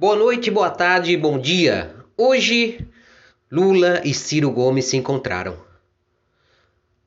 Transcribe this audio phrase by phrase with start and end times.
[0.00, 1.92] Boa noite, boa tarde, bom dia.
[2.16, 2.86] Hoje,
[3.50, 5.58] Lula e Ciro Gomes se encontraram.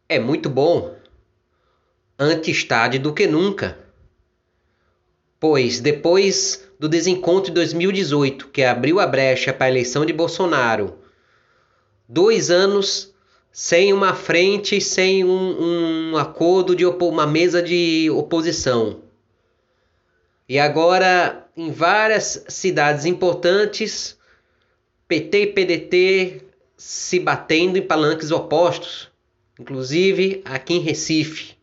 [0.09, 0.93] É muito bom,
[2.19, 3.79] antes tarde do que nunca.
[5.39, 10.99] Pois depois do desencontro de 2018, que abriu a brecha para a eleição de Bolsonaro,
[12.09, 13.13] dois anos
[13.53, 19.10] sem uma frente, sem um, um acordo de uma mesa de oposição.
[20.51, 24.17] E agora em várias cidades importantes,
[25.07, 26.41] PT e PDT
[26.75, 29.09] se batendo em palanques opostos,
[29.57, 31.55] inclusive aqui em Recife.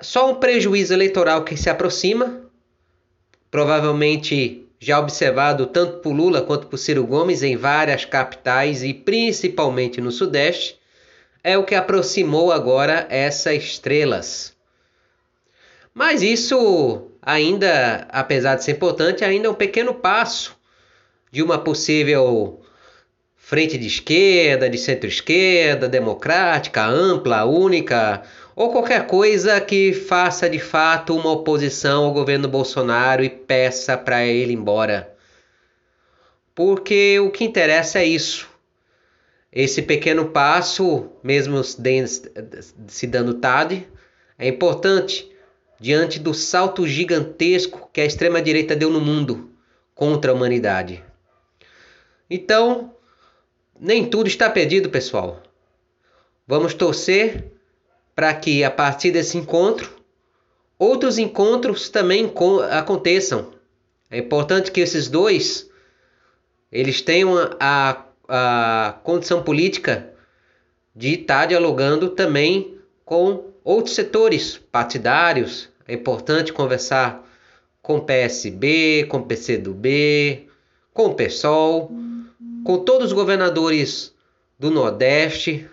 [0.00, 2.48] Só um prejuízo eleitoral que se aproxima,
[3.50, 10.00] provavelmente já observado tanto por Lula quanto por Ciro Gomes em várias capitais e principalmente
[10.00, 10.78] no Sudeste,
[11.42, 14.56] é o que aproximou agora essas estrelas.
[15.98, 20.56] Mas isso ainda, apesar de ser importante, ainda é um pequeno passo
[21.32, 22.60] de uma possível
[23.36, 28.22] frente de esquerda, de centro-esquerda, democrática, ampla, única,
[28.54, 34.24] ou qualquer coisa que faça de fato uma oposição ao governo Bolsonaro e peça para
[34.24, 35.12] ele embora.
[36.54, 38.48] Porque o que interessa é isso.
[39.52, 43.88] Esse pequeno passo, mesmo se dando tarde,
[44.38, 45.36] é importante
[45.80, 49.50] diante do salto gigantesco que a extrema-direita deu no mundo
[49.94, 51.04] contra a humanidade.
[52.28, 52.94] Então,
[53.78, 55.42] nem tudo está perdido, pessoal.
[56.46, 57.52] Vamos torcer
[58.14, 59.98] para que a partir desse encontro
[60.78, 62.32] outros encontros também
[62.70, 63.52] aconteçam.
[64.10, 65.68] É importante que esses dois
[66.70, 70.12] eles tenham a, a condição política
[70.94, 75.68] de estar dialogando também com outros setores partidários.
[75.86, 77.22] É importante conversar
[77.82, 80.48] com PSB, com PCdoB,
[80.94, 81.92] com o PSOL,
[82.64, 84.14] com todos os governadores
[84.58, 85.68] do Nordeste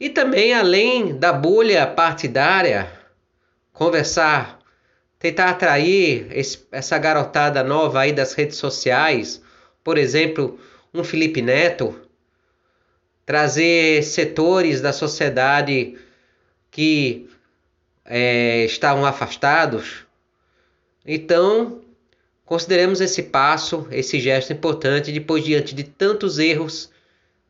[0.00, 2.90] e também além da bolha partidária,
[3.72, 4.58] conversar,
[5.16, 9.40] tentar atrair esse, essa garotada nova aí das redes sociais,
[9.84, 10.58] por exemplo,
[10.92, 12.00] um Felipe Neto,
[13.24, 15.96] trazer setores da sociedade
[16.74, 17.30] que
[18.04, 20.04] é, estavam afastados.
[21.06, 21.82] Então,
[22.44, 26.90] consideremos esse passo, esse gesto importante, depois diante de tantos erros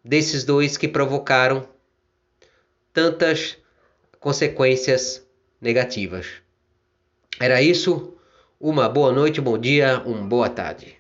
[0.05, 1.67] desses dois que provocaram
[2.93, 3.57] tantas
[4.21, 5.27] consequências
[5.59, 6.27] negativas.
[7.41, 8.11] Era isso.
[8.61, 10.99] Uma boa noite, bom dia, uma boa tarde.